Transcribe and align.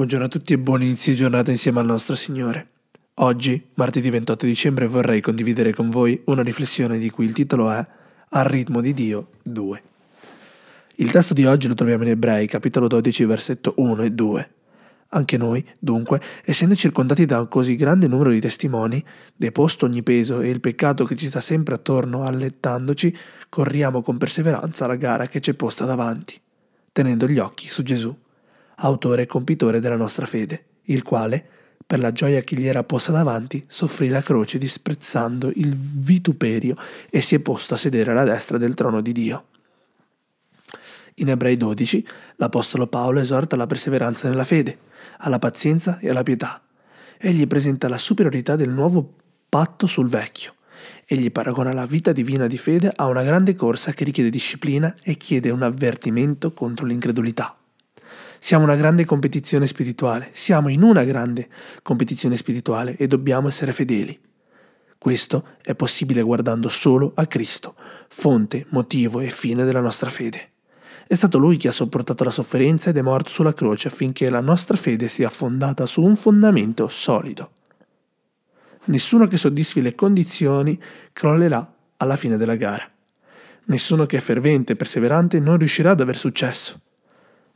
Buongiorno 0.00 0.28
a 0.28 0.30
tutti 0.30 0.54
e 0.54 0.58
buon 0.58 0.80
inizio 0.80 1.12
di 1.12 1.18
giornata 1.18 1.50
insieme 1.50 1.78
al 1.78 1.84
nostro 1.84 2.14
Signore. 2.14 2.68
Oggi, 3.16 3.62
martedì 3.74 4.08
28 4.08 4.46
dicembre, 4.46 4.86
vorrei 4.86 5.20
condividere 5.20 5.74
con 5.74 5.90
voi 5.90 6.22
una 6.24 6.40
riflessione 6.40 6.96
di 6.96 7.10
cui 7.10 7.26
il 7.26 7.34
titolo 7.34 7.70
è 7.70 7.86
Al 8.30 8.44
ritmo 8.46 8.80
di 8.80 8.94
Dio 8.94 9.32
2. 9.42 9.82
Il 10.94 11.10
testo 11.10 11.34
di 11.34 11.44
oggi 11.44 11.68
lo 11.68 11.74
troviamo 11.74 12.04
in 12.04 12.08
Ebrei, 12.12 12.46
capitolo 12.46 12.88
12, 12.88 13.26
versetto 13.26 13.74
1 13.76 14.02
e 14.02 14.10
2. 14.12 14.50
Anche 15.08 15.36
noi, 15.36 15.62
dunque, 15.78 16.18
essendo 16.46 16.74
circondati 16.74 17.26
da 17.26 17.40
un 17.40 17.48
così 17.48 17.76
grande 17.76 18.08
numero 18.08 18.30
di 18.30 18.40
testimoni, 18.40 19.04
deposto 19.36 19.84
ogni 19.84 20.02
peso 20.02 20.40
e 20.40 20.48
il 20.48 20.60
peccato 20.60 21.04
che 21.04 21.14
ci 21.14 21.26
sta 21.26 21.40
sempre 21.40 21.74
attorno 21.74 22.24
allettandoci, 22.24 23.14
corriamo 23.50 24.00
con 24.00 24.16
perseveranza 24.16 24.86
la 24.86 24.96
gara 24.96 25.28
che 25.28 25.42
ci 25.42 25.50
è 25.50 25.54
posta 25.54 25.84
davanti, 25.84 26.40
tenendo 26.90 27.28
gli 27.28 27.38
occhi 27.38 27.68
su 27.68 27.82
Gesù 27.82 28.16
autore 28.80 29.22
e 29.22 29.26
compitore 29.26 29.80
della 29.80 29.96
nostra 29.96 30.26
fede, 30.26 30.64
il 30.84 31.02
quale, 31.02 31.44
per 31.86 31.98
la 31.98 32.12
gioia 32.12 32.40
che 32.40 32.56
gli 32.56 32.66
era 32.66 32.84
posta 32.84 33.12
davanti, 33.12 33.64
soffrì 33.66 34.08
la 34.08 34.22
croce 34.22 34.58
disprezzando 34.58 35.50
il 35.54 35.74
vituperio 35.76 36.76
e 37.08 37.20
si 37.20 37.34
è 37.34 37.40
posto 37.40 37.74
a 37.74 37.76
sedere 37.76 38.12
alla 38.12 38.24
destra 38.24 38.58
del 38.58 38.74
trono 38.74 39.00
di 39.00 39.12
Dio. 39.12 39.44
In 41.14 41.28
Ebrei 41.28 41.56
12 41.56 42.06
l'Apostolo 42.36 42.86
Paolo 42.86 43.20
esorta 43.20 43.54
alla 43.54 43.66
perseveranza 43.66 44.28
nella 44.28 44.44
fede, 44.44 44.78
alla 45.18 45.38
pazienza 45.38 45.98
e 45.98 46.08
alla 46.08 46.22
pietà. 46.22 46.62
Egli 47.18 47.46
presenta 47.46 47.88
la 47.88 47.98
superiorità 47.98 48.56
del 48.56 48.70
nuovo 48.70 49.16
patto 49.48 49.86
sul 49.86 50.08
vecchio. 50.08 50.54
Egli 51.04 51.30
paragona 51.30 51.74
la 51.74 51.84
vita 51.84 52.12
divina 52.12 52.46
di 52.46 52.56
fede 52.56 52.90
a 52.94 53.06
una 53.06 53.22
grande 53.22 53.54
corsa 53.54 53.92
che 53.92 54.04
richiede 54.04 54.30
disciplina 54.30 54.94
e 55.02 55.16
chiede 55.16 55.50
un 55.50 55.62
avvertimento 55.62 56.54
contro 56.54 56.86
l'incredulità. 56.86 57.59
Siamo 58.42 58.64
una 58.64 58.74
grande 58.74 59.04
competizione 59.04 59.66
spirituale, 59.66 60.30
siamo 60.32 60.70
in 60.70 60.82
una 60.82 61.04
grande 61.04 61.48
competizione 61.82 62.38
spirituale 62.38 62.96
e 62.96 63.06
dobbiamo 63.06 63.48
essere 63.48 63.74
fedeli. 63.74 64.18
Questo 64.96 65.44
è 65.62 65.74
possibile 65.74 66.22
guardando 66.22 66.68
solo 66.70 67.12
a 67.14 67.26
Cristo, 67.26 67.74
fonte, 68.08 68.64
motivo 68.70 69.20
e 69.20 69.28
fine 69.28 69.64
della 69.64 69.80
nostra 69.80 70.08
fede. 70.08 70.52
È 71.06 71.14
stato 71.14 71.36
Lui 71.36 71.58
che 71.58 71.68
ha 71.68 71.72
sopportato 71.72 72.24
la 72.24 72.30
sofferenza 72.30 72.88
ed 72.88 72.96
è 72.96 73.02
morto 73.02 73.28
sulla 73.28 73.52
croce 73.52 73.88
affinché 73.88 74.30
la 74.30 74.40
nostra 74.40 74.76
fede 74.76 75.06
sia 75.08 75.28
fondata 75.28 75.84
su 75.84 76.02
un 76.02 76.16
fondamento 76.16 76.88
solido. 76.88 77.50
Nessuno 78.86 79.26
che 79.26 79.36
soddisfi 79.36 79.82
le 79.82 79.94
condizioni 79.94 80.80
crollerà 81.12 81.74
alla 81.98 82.16
fine 82.16 82.38
della 82.38 82.56
gara. 82.56 82.90
Nessuno 83.66 84.06
che 84.06 84.16
è 84.16 84.20
fervente 84.20 84.72
e 84.72 84.76
perseverante 84.76 85.38
non 85.40 85.58
riuscirà 85.58 85.90
ad 85.90 86.00
aver 86.00 86.16
successo. 86.16 86.80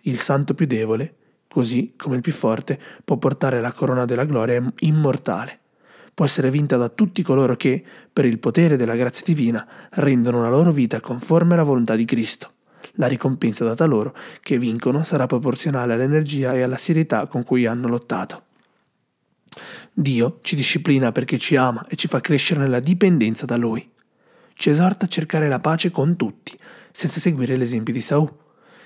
Il 0.07 0.19
santo 0.19 0.53
più 0.53 0.67
debole, 0.67 1.15
così 1.49 1.95
come 1.97 2.17
il 2.17 2.21
più 2.21 2.33
forte, 2.33 2.79
può 3.03 3.17
portare 3.17 3.61
la 3.61 3.73
corona 3.73 4.05
della 4.05 4.25
gloria 4.25 4.63
immortale. 4.81 5.61
Può 6.13 6.27
essere 6.27 6.51
vinta 6.51 6.77
da 6.77 6.91
tutti 6.91 7.23
coloro 7.23 7.57
che, 7.57 7.83
per 8.13 8.27
il 8.27 8.39
potere 8.39 8.77
della 8.77 8.97
grazia 8.97 9.25
divina, 9.25 9.67
rendono 9.93 10.43
la 10.43 10.51
loro 10.51 10.73
vita 10.73 11.01
conforme 11.01 11.55
alla 11.55 11.63
volontà 11.63 11.97
di 11.97 12.05
Cristo. 12.05 12.53
La 12.97 13.07
ricompensa 13.07 13.65
data 13.65 13.87
loro, 13.87 14.15
che 14.43 14.59
vincono, 14.59 15.05
sarà 15.05 15.25
proporzionale 15.25 15.95
all'energia 15.95 16.53
e 16.53 16.61
alla 16.61 16.77
serietà 16.77 17.27
con 17.27 17.43
cui 17.43 17.65
hanno 17.65 17.89
lottato. 17.89 18.43
Dio 19.91 20.41
ci 20.43 20.55
disciplina 20.55 21.13
perché 21.13 21.39
ci 21.39 21.57
ama 21.57 21.87
e 21.89 21.97
ci 21.97 22.09
fa 22.09 22.21
crescere 22.21 22.61
nella 22.61 22.81
dipendenza 22.81 23.47
da 23.47 23.57
Lui. 23.57 23.91
Ci 24.53 24.69
esorta 24.69 25.07
a 25.07 25.09
cercare 25.09 25.49
la 25.49 25.61
pace 25.61 25.91
con 25.91 26.15
tutti, 26.17 26.55
senza 26.93 27.19
seguire 27.19 27.57
l'esempio 27.57 27.95
di 27.95 28.03
Saul 28.03 28.43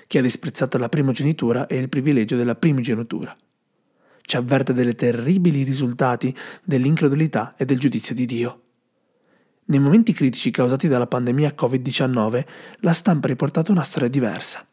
che 0.09 0.19
ha 0.19 0.23
disprezzato 0.23 0.78
la 0.78 0.89
primogenitura 0.89 1.69
e 1.69 1.77
il 1.77 1.89
privilegio 1.89 2.34
della 2.34 2.56
primogenitura. 2.56 3.37
Ci 4.23 4.37
avverte 4.37 4.73
delle 4.73 4.95
terribili 4.95 5.62
risultati 5.62 6.34
dell'incredulità 6.64 7.55
e 7.56 7.64
del 7.64 7.78
giudizio 7.78 8.14
di 8.14 8.25
Dio. 8.27 8.62
Nei 9.67 9.79
momenti 9.79 10.14
critici 10.14 10.51
causati 10.51 10.89
dalla 10.89 11.07
pandemia 11.07 11.55
Covid-19, 11.57 12.45
la 12.79 12.92
stampa 12.92 13.27
ha 13.27 13.30
riportato 13.30 13.70
una 13.70 13.83
storia 13.83 14.08
diversa. 14.08 14.67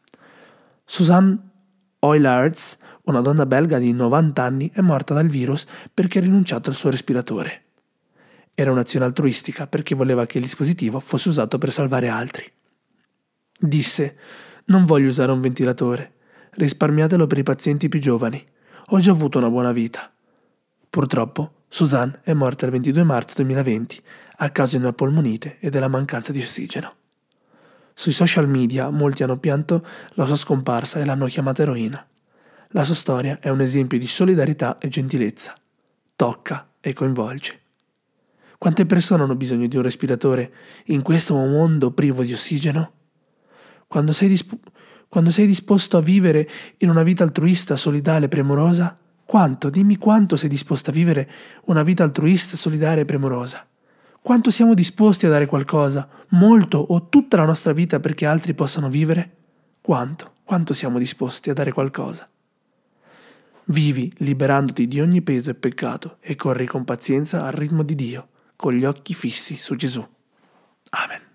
Suzanne 0.84 1.38
Oylards, 1.98 2.78
una 3.04 3.20
donna 3.20 3.44
belga 3.44 3.78
di 3.78 3.92
90 3.92 4.42
anni, 4.42 4.70
è 4.72 4.80
morta 4.80 5.12
dal 5.12 5.28
virus 5.28 5.66
perché 5.92 6.18
ha 6.18 6.22
rinunciato 6.22 6.70
al 6.70 6.76
suo 6.76 6.90
respiratore. 6.90 7.64
Era 8.54 8.70
un'azione 8.70 9.04
altruistica 9.04 9.66
perché 9.66 9.94
voleva 9.94 10.24
che 10.24 10.38
il 10.38 10.44
dispositivo 10.44 10.98
fosse 10.98 11.28
usato 11.28 11.58
per 11.58 11.70
salvare 11.72 12.08
altri. 12.08 12.50
Disse 13.58 14.16
non 14.66 14.84
voglio 14.84 15.08
usare 15.08 15.30
un 15.30 15.40
ventilatore. 15.40 16.12
Risparmiatelo 16.50 17.26
per 17.26 17.38
i 17.38 17.42
pazienti 17.42 17.88
più 17.88 18.00
giovani. 18.00 18.44
Ho 18.86 18.98
già 18.98 19.10
avuto 19.10 19.38
una 19.38 19.50
buona 19.50 19.72
vita. 19.72 20.10
Purtroppo, 20.88 21.52
Suzanne 21.68 22.20
è 22.22 22.32
morta 22.32 22.64
il 22.64 22.72
22 22.72 23.02
marzo 23.02 23.34
2020 23.36 24.02
a 24.38 24.50
causa 24.50 24.76
di 24.76 24.82
una 24.82 24.92
polmonite 24.92 25.58
e 25.60 25.70
della 25.70 25.88
mancanza 25.88 26.32
di 26.32 26.40
ossigeno. 26.40 26.94
Sui 27.94 28.12
social 28.12 28.48
media 28.48 28.90
molti 28.90 29.22
hanno 29.22 29.38
pianto 29.38 29.86
la 30.14 30.24
sua 30.24 30.36
scomparsa 30.36 30.98
e 30.98 31.04
l'hanno 31.04 31.26
chiamata 31.26 31.62
eroina. 31.62 32.04
La 32.70 32.84
sua 32.84 32.94
storia 32.94 33.38
è 33.40 33.48
un 33.48 33.60
esempio 33.60 33.98
di 33.98 34.06
solidarietà 34.06 34.78
e 34.78 34.88
gentilezza. 34.88 35.54
Tocca 36.16 36.68
e 36.80 36.92
coinvolge. 36.92 37.60
Quante 38.58 38.86
persone 38.86 39.22
hanno 39.22 39.36
bisogno 39.36 39.66
di 39.66 39.76
un 39.76 39.82
respiratore 39.82 40.52
in 40.86 41.02
questo 41.02 41.34
mondo 41.34 41.92
privo 41.92 42.22
di 42.22 42.32
ossigeno? 42.32 42.95
Quando 43.86 44.12
sei, 44.12 44.28
disp- 44.28 44.56
quando 45.08 45.30
sei 45.30 45.46
disposto 45.46 45.96
a 45.96 46.00
vivere 46.00 46.48
in 46.78 46.90
una 46.90 47.02
vita 47.02 47.24
altruista, 47.24 47.76
solidale, 47.76 48.28
premurosa? 48.28 48.98
Quanto? 49.24 49.70
Dimmi 49.70 49.96
quanto 49.96 50.36
sei 50.36 50.48
disposto 50.48 50.90
a 50.90 50.92
vivere 50.92 51.30
una 51.64 51.82
vita 51.82 52.04
altruista, 52.04 52.56
solidale 52.56 53.00
e 53.00 53.04
premurosa. 53.04 53.66
Quanto 54.22 54.50
siamo 54.50 54.74
disposti 54.74 55.26
a 55.26 55.28
dare 55.28 55.46
qualcosa, 55.46 56.08
molto 56.30 56.78
o 56.78 57.08
tutta 57.08 57.36
la 57.36 57.44
nostra 57.44 57.72
vita 57.72 58.00
perché 58.00 58.26
altri 58.26 58.54
possano 58.54 58.88
vivere? 58.88 59.36
Quanto? 59.80 60.32
Quanto 60.42 60.74
siamo 60.74 60.98
disposti 60.98 61.50
a 61.50 61.54
dare 61.54 61.72
qualcosa? 61.72 62.28
Vivi 63.66 64.12
liberandoti 64.18 64.86
di 64.86 65.00
ogni 65.00 65.22
peso 65.22 65.50
e 65.50 65.54
peccato 65.54 66.18
e 66.20 66.36
corri 66.36 66.66
con 66.66 66.84
pazienza 66.84 67.44
al 67.44 67.52
ritmo 67.52 67.82
di 67.82 67.96
Dio, 67.96 68.28
con 68.54 68.72
gli 68.72 68.84
occhi 68.84 69.12
fissi 69.14 69.56
su 69.56 69.74
Gesù. 69.74 70.06
Amen. 70.90 71.25